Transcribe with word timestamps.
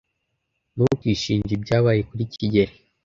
Ntukishinje 0.75 1.51
ibyabaye 1.57 2.01
kuri 2.09 2.23
kigeli. 2.33 2.73